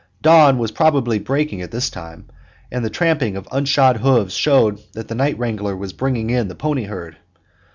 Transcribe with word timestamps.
Dawn 0.23 0.57
was 0.57 0.71
probably 0.71 1.19
breaking 1.19 1.59
by 1.59 1.67
this 1.67 1.91
time, 1.91 2.25
and 2.71 2.83
the 2.83 2.89
trampling 2.89 3.35
of 3.37 3.45
unshod 3.51 3.97
hoofs 3.97 4.33
showed 4.33 4.81
that 4.93 5.07
the 5.09 5.13
night 5.13 5.37
wrangler 5.37 5.75
was 5.77 5.93
bringing 5.93 6.31
in 6.31 6.47
the 6.47 6.55
pony 6.55 6.85
herd. 6.85 7.17